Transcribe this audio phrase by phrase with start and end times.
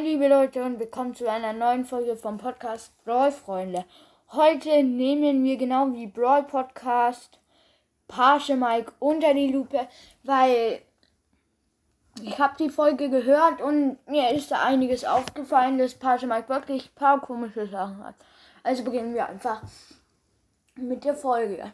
[0.00, 3.84] Leute und willkommen zu einer neuen Folge vom Podcast Brawl Freunde.
[4.30, 7.40] Heute nehmen wir genau wie Brawl Podcast
[8.06, 9.88] Page Mike unter die Lupe,
[10.22, 10.82] weil
[12.22, 16.90] ich habe die Folge gehört und mir ist da einiges aufgefallen, dass Page Mike wirklich
[16.90, 18.14] ein paar komische Sachen hat.
[18.62, 19.62] Also beginnen wir einfach
[20.76, 21.72] mit der Folge.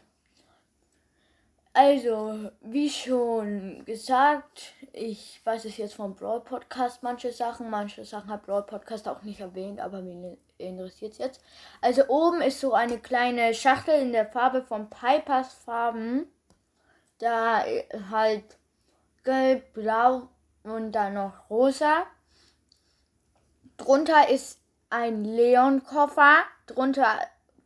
[1.77, 8.31] Also, wie schon gesagt, ich weiß es jetzt vom Brawl Podcast manche Sachen, manche Sachen
[8.31, 11.41] hat Brawl Podcast auch nicht erwähnt, aber mir interessiert es jetzt.
[11.81, 16.27] Also oben ist so eine kleine Schachtel in der Farbe von Pipers Farben.
[17.19, 18.45] Da äh, halt
[19.25, 20.29] gelb, blau
[20.63, 22.07] und dann noch rosa.
[23.79, 26.45] Drunter ist ein Leon-Koffer.
[26.67, 27.19] Drunter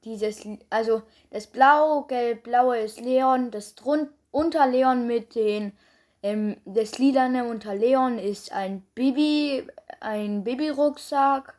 [0.08, 5.72] dieses, also das Blau, Gelb, Blaue ist Leon, das drun unter Leon mit den,
[6.22, 9.66] ähm, das Lilane unter Leon ist ein Baby,
[10.00, 11.54] ein Babyrucksack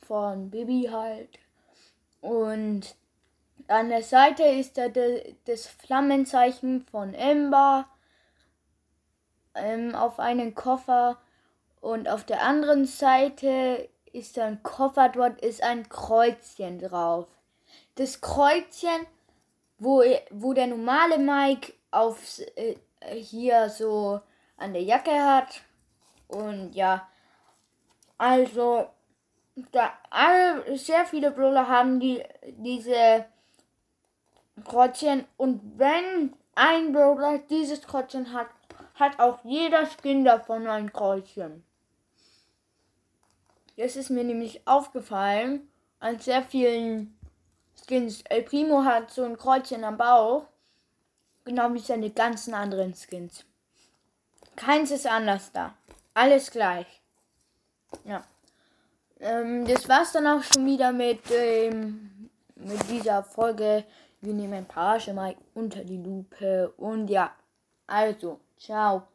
[0.00, 1.38] von Baby halt.
[2.20, 2.96] Und
[3.68, 4.86] an der Seite ist da
[5.44, 7.86] das Flammenzeichen von Ember
[9.54, 11.18] ähm, auf einen Koffer.
[11.80, 17.35] Und auf der anderen Seite ist ein Koffer, dort ist ein Kreuzchen drauf
[17.96, 19.06] das Kreuzchen,
[19.78, 22.76] wo, wo der normale Mike auf äh,
[23.14, 24.20] hier so
[24.56, 25.62] an der Jacke hat.
[26.28, 27.08] Und ja,
[28.18, 28.86] also
[29.72, 32.22] da alle, sehr viele Brawler haben die
[32.58, 33.26] diese
[34.64, 38.48] Kreuzchen und wenn ein Brawler dieses Kreuzchen hat,
[38.94, 41.62] hat auch jeder Skin davon ein Kreuzchen.
[43.76, 45.68] Das ist mir nämlich aufgefallen
[46.00, 47.15] an sehr vielen
[47.82, 48.22] Skins.
[48.28, 50.46] El Primo hat so ein Kreuzchen am Bauch.
[51.44, 53.44] Genau wie seine ganzen anderen Skins.
[54.56, 55.74] Keins ist anders da.
[56.14, 56.86] Alles gleich.
[58.04, 58.24] Ja.
[59.20, 63.84] Ähm, das war's dann auch schon wieder mit, ähm, mit dieser Folge.
[64.20, 66.72] Wir nehmen Page mal unter die Lupe.
[66.76, 67.32] Und ja,
[67.86, 69.06] also, ciao.